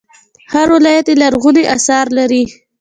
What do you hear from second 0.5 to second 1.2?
هر ولایت یې